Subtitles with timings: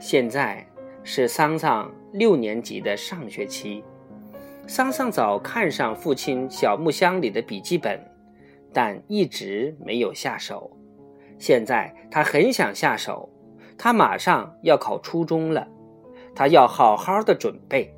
[0.00, 0.64] 现在
[1.02, 3.82] 是桑桑六年级的上学期。
[4.66, 8.00] 桑桑早看上父亲小木箱里的笔记本，
[8.72, 10.70] 但一直没有下手。
[11.36, 13.28] 现在他很想下手，
[13.76, 15.66] 他马上要考初中了，
[16.34, 17.92] 他要好好的准备。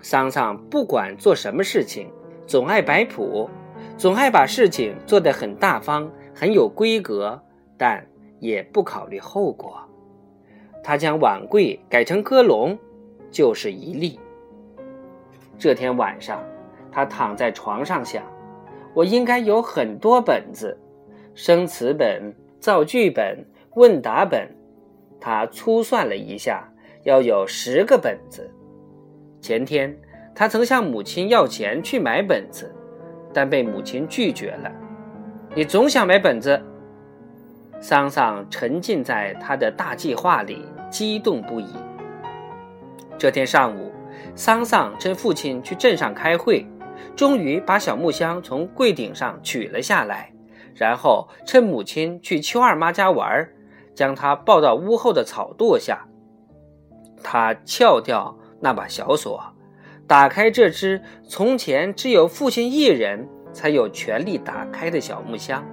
[0.00, 2.10] 桑桑不管做什么事情，
[2.46, 3.50] 总爱摆谱，
[3.98, 7.40] 总爱把事情做得很大方、很有规格，
[7.78, 8.04] 但
[8.40, 9.80] 也不考虑后果。
[10.82, 12.76] 他将碗柜改成鸽笼，
[13.30, 14.18] 就是一例。
[15.56, 16.44] 这天晚上，
[16.90, 18.22] 他躺在床上想：
[18.92, 20.76] 我应该有很多本子，
[21.34, 24.50] 生词本、造句本、问答本。
[25.20, 26.68] 他粗算了一下，
[27.04, 28.50] 要有十个本子。
[29.40, 29.96] 前天，
[30.34, 32.74] 他曾向母亲要钱去买本子，
[33.32, 34.70] 但被母亲拒绝了。
[35.56, 36.60] 你总想买本子。
[37.80, 41.68] 桑桑沉浸在他的大计划里，激动不已。
[43.16, 43.92] 这天上午，
[44.34, 46.66] 桑桑趁父亲去镇上开会，
[47.14, 50.32] 终于把小木箱从柜顶上取了下来，
[50.74, 53.48] 然后趁母亲去邱二妈家玩，
[53.94, 56.04] 将它抱到屋后的草垛下。
[57.22, 59.40] 他撬掉那把小锁，
[60.08, 65.64] 打开这只从前只有父亲一人才有权利打开的小木箱。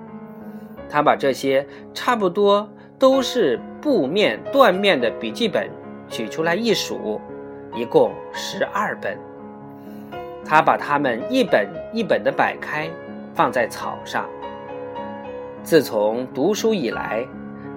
[0.88, 5.70] 他把这些差不多都是布面缎面的笔记本
[6.08, 7.20] 取出来一数，
[7.76, 9.18] 一共十二本。
[10.46, 12.90] 他把它们一本一本的摆开，
[13.34, 14.30] 放在草上。
[15.64, 17.26] 自从读书以来，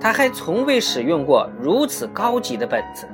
[0.00, 3.06] 他还从未使用过如此高级的本子。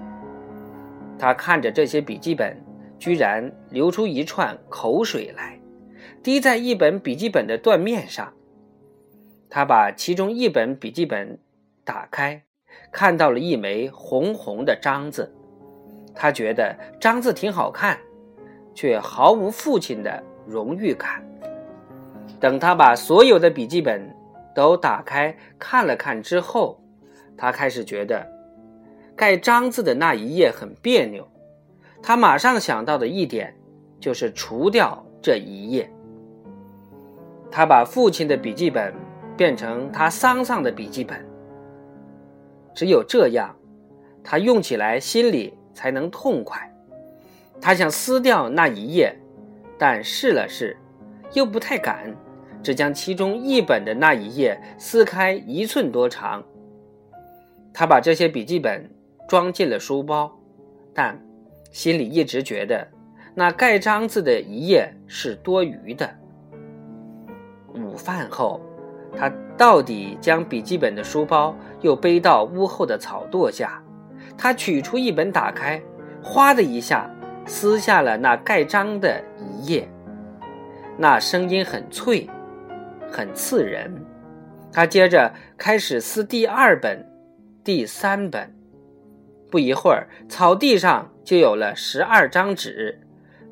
[1.18, 2.56] 他看着这些笔记本，
[2.98, 5.59] 居然流出一串口水来，
[6.22, 8.32] 滴在一本笔记本的缎面上。
[9.48, 11.38] 他把其中一本笔记本
[11.82, 12.42] 打开，
[12.92, 15.34] 看到了一枚红红的章子。
[16.14, 17.98] 他觉得章子挺好看，
[18.74, 21.24] 却毫无父亲的荣誉感。
[22.38, 24.14] 等他把所有的笔记本
[24.54, 26.80] 都打开看了看之后，
[27.36, 28.26] 他开始觉得
[29.16, 31.26] 盖章子的那一页很别扭。
[32.02, 33.54] 他马上想到的一点
[33.98, 35.90] 就是除掉这一页。
[37.50, 38.94] 他把父亲的笔记本。
[39.40, 41.18] 变成他桑桑的笔记本。
[42.74, 43.56] 只有这样，
[44.22, 46.70] 他用起来心里才能痛快。
[47.58, 49.16] 他想撕掉那一页，
[49.78, 50.76] 但试了试，
[51.32, 52.14] 又不太敢，
[52.62, 56.44] 只将其中一本的那一页撕开一寸多长。
[57.72, 58.90] 他把这些笔记本
[59.26, 60.30] 装进了书包，
[60.92, 61.18] 但
[61.72, 62.86] 心里一直觉得
[63.34, 66.19] 那盖章子的一页是多余的。
[67.74, 68.60] 午饭后。
[69.16, 73.82] 他到底将笔记本的书包又背到屋后的草垛下。
[74.38, 75.82] 他取出一本，打开，
[76.22, 77.10] 哗的一下
[77.44, 79.88] 撕下了那盖章的一页。
[80.96, 82.28] 那声音很脆，
[83.10, 83.92] 很刺人。
[84.72, 87.04] 他接着开始撕第二本、
[87.64, 88.54] 第三本。
[89.50, 93.00] 不一会儿，草地上就有了十二张纸，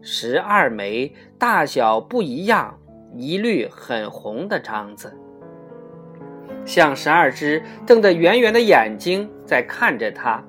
[0.00, 2.78] 十二枚大小不一样、
[3.18, 5.12] 一律很红的章子。
[6.64, 10.40] 像十二只瞪得圆圆的眼睛在看着他，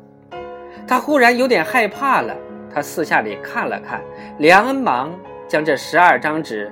[0.88, 2.36] 他忽然有点害怕了。
[2.72, 4.00] 他四下里看了看，
[4.38, 5.12] 连忙
[5.48, 6.72] 将这十二张纸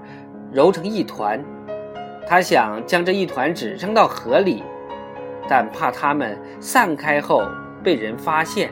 [0.54, 1.44] 揉成一团。
[2.28, 4.64] 他想将这一团纸扔到河里，
[5.50, 7.48] 但怕它们散开后
[7.82, 8.70] 被人发现，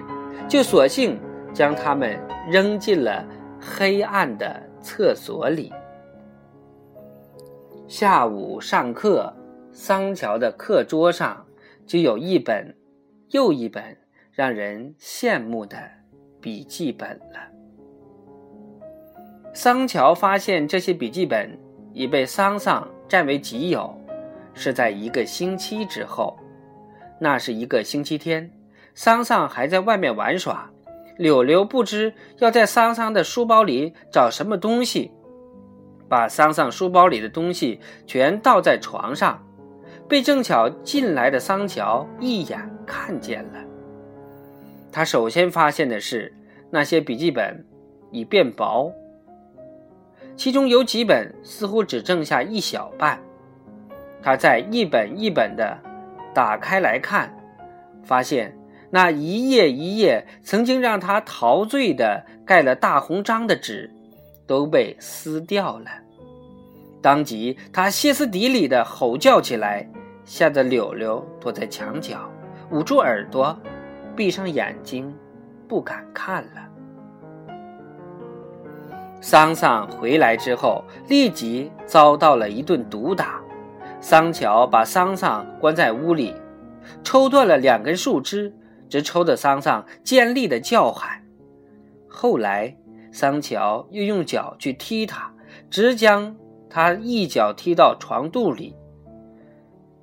[0.47, 1.19] 就索性
[1.51, 3.25] 将它们扔进了
[3.59, 5.73] 黑暗的厕所里。
[7.87, 9.33] 下午上课。
[9.71, 11.45] 桑乔的课桌上
[11.85, 12.73] 就有一本
[13.31, 13.83] 又一本
[14.31, 15.77] 让人羡慕的
[16.39, 17.51] 笔记本了。
[19.53, 21.59] 桑乔发现这些笔记本
[21.91, 23.93] 已被桑桑占为己有，
[24.53, 26.39] 是在一个星期之后。
[27.19, 28.49] 那是一个星期天，
[28.93, 30.71] 桑桑还在外面玩耍。
[31.17, 35.11] 柳柳不知要在桑桑的书包里找什么东西，
[36.07, 39.41] 把桑桑书包里的东西全倒在床上。
[40.07, 43.59] 被正巧进来的桑乔一眼看见了。
[44.91, 46.31] 他首先发现的是，
[46.69, 47.65] 那些笔记本
[48.11, 48.93] 已变薄，
[50.35, 53.19] 其中有几本似乎只剩下一小半。
[54.21, 55.75] 他再一本一本的
[56.35, 57.35] 打开来看，
[58.03, 58.55] 发现
[58.91, 63.91] 那一页一页曾经让他陶醉的盖了大红章的纸
[64.47, 65.87] 都被撕掉了。
[67.01, 69.89] 当即，他歇斯底里的吼叫起来。
[70.25, 72.27] 吓得柳柳躲在墙角，
[72.71, 73.55] 捂住耳朵，
[74.15, 75.13] 闭上眼睛，
[75.67, 76.67] 不敢看了。
[79.21, 83.39] 桑桑回来之后，立即遭到了一顿毒打。
[84.01, 86.33] 桑乔把桑桑关在屋里，
[87.03, 88.51] 抽断了两根树枝，
[88.89, 91.23] 直抽得桑桑尖利的叫喊。
[92.07, 92.75] 后来，
[93.15, 95.31] 桑乔又用脚去踢他，
[95.69, 96.35] 直将
[96.69, 98.75] 他一脚踢到床肚里。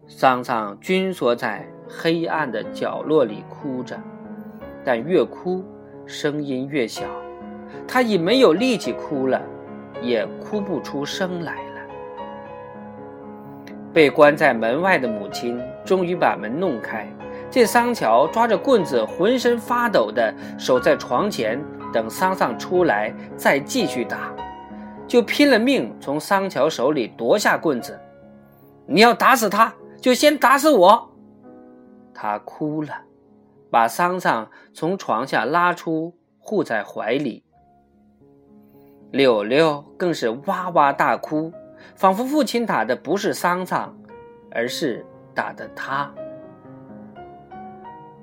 [0.09, 4.01] 桑桑蜷缩在黑暗的角落里哭着，
[4.83, 5.63] 但越哭
[6.07, 7.05] 声音越小，
[7.87, 9.39] 他已没有力气哭了，
[10.01, 11.81] 也哭不出声来了。
[13.93, 17.07] 被关在门外的母亲终于把门弄开，
[17.51, 21.63] 见桑乔抓着棍子，浑身发抖地守在床前，
[21.93, 24.35] 等桑桑出来再继续打，
[25.07, 28.01] 就拼了命从桑乔手里夺下棍子。
[28.87, 31.11] 你要打死他，就先打死我！
[32.15, 32.91] 他哭了，
[33.71, 37.45] 把桑桑从床下拉出，护在怀里。
[39.11, 41.53] 柳柳更是哇哇大哭。
[41.97, 43.93] 仿佛父亲打的不是桑桑，
[44.53, 45.05] 而是
[45.35, 46.09] 打的他。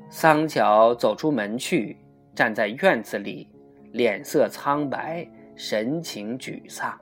[0.10, 1.98] 桑乔走出门去，
[2.33, 3.50] 站在院子里，
[3.91, 6.94] 脸色苍白，神情沮丧，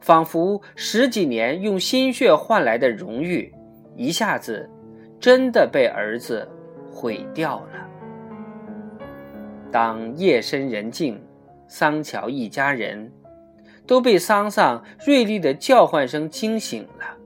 [0.00, 3.52] 仿佛十几年用心血换来的荣誉，
[3.94, 4.68] 一下子
[5.20, 6.48] 真的被儿子
[6.90, 7.88] 毁掉了。
[9.70, 11.22] 当夜深人静，
[11.66, 13.12] 桑乔一家人。
[13.86, 17.16] 都被桑桑锐利的叫唤声惊醒了。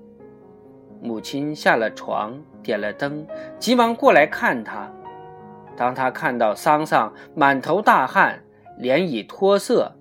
[1.01, 3.27] 母亲下了床，点了灯，
[3.59, 4.93] 急忙过来看他。
[5.75, 8.39] 当他看到桑桑满头大汗，
[8.81, 9.95] 脸已脱色，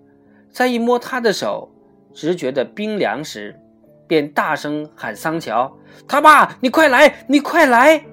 [0.50, 1.70] 再一摸他的手，
[2.14, 3.60] 只觉得冰凉时，
[4.08, 5.72] 便大声喊桑乔
[6.08, 8.06] ：“他爸，你快来，你快来！”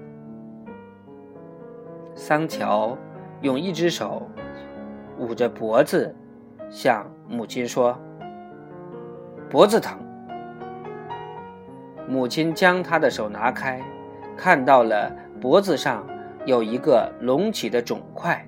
[2.15, 2.97] 桑乔
[3.43, 4.29] 用一只手
[5.19, 6.15] 捂着脖子，
[6.69, 7.97] 向母亲说。
[9.49, 9.97] 脖子疼，
[12.09, 13.81] 母亲将他的手拿开，
[14.37, 16.05] 看到了脖子上
[16.45, 18.45] 有一个隆起的肿块。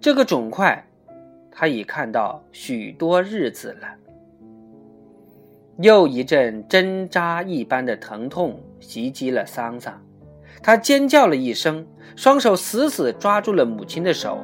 [0.00, 0.84] 这个肿块，
[1.60, 3.88] 他已看到许多日子了。
[5.78, 10.00] 又一阵针扎一般的疼痛袭击了桑桑，
[10.62, 11.84] 他尖叫了一声，
[12.14, 14.38] 双手死死抓住了母亲的手。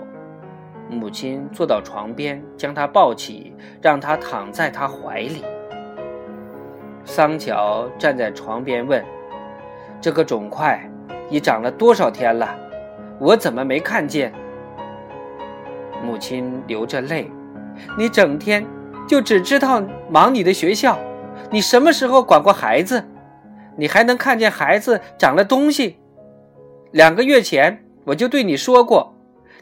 [0.90, 5.44] 母亲坐到床边，将他抱起，让他躺在他怀里。
[7.04, 9.04] 桑乔站在床边问
[10.02, 10.82] ：“这个肿块
[11.30, 12.58] 已长了多少天了？
[13.20, 14.34] 我怎么没看见？”
[16.04, 17.30] 母亲流着泪
[17.98, 18.66] ：“你整天
[19.08, 20.98] 就只知道忙你的学校，
[21.50, 23.04] 你什么时候管过孩子？
[23.76, 25.96] 你还能看见孩子长了东西？
[26.92, 29.14] 两个月前我就对你说过，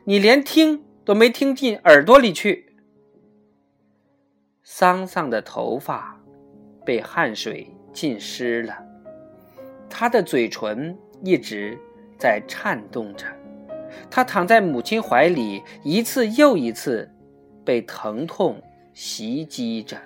[0.05, 2.75] 你连听都没听进耳朵里去。”
[4.65, 6.19] 桑桑的头发。
[6.85, 8.77] 被汗水浸湿了，
[9.89, 11.79] 他的嘴唇一直
[12.19, 13.25] 在颤动着。
[14.11, 17.11] 他躺在母亲怀里，一次又一次
[17.65, 18.63] 被疼痛
[18.93, 19.97] 袭击着。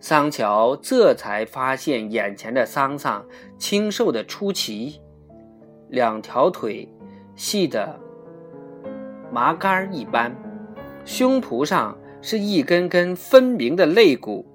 [0.00, 3.24] 桑乔这才发现眼前的桑桑
[3.58, 5.00] 清瘦的出奇，
[5.88, 6.88] 两条腿
[7.36, 8.00] 细的
[9.30, 10.34] 麻杆一般，
[11.04, 14.46] 胸脯上是一根根分明的肋骨。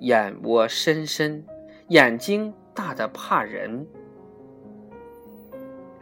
[0.00, 1.44] 眼窝深深，
[1.88, 3.86] 眼睛大的怕人。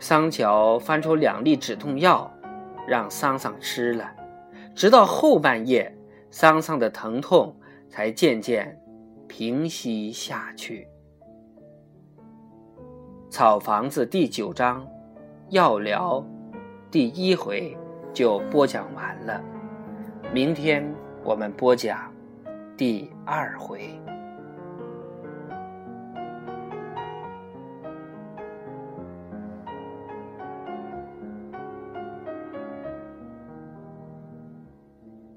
[0.00, 2.28] 桑乔翻出两粒止痛药，
[2.88, 4.10] 让桑桑吃了。
[4.74, 5.94] 直到后半夜，
[6.30, 7.54] 桑桑的疼痛
[7.88, 8.80] 才渐渐
[9.28, 10.88] 平息下去。
[13.28, 14.84] 草房子第九章，
[15.50, 16.24] 药疗
[16.90, 17.76] 第一回
[18.12, 19.40] 就播讲完了。
[20.32, 20.82] 明天
[21.22, 22.10] 我们播讲。
[22.74, 24.00] 第二回。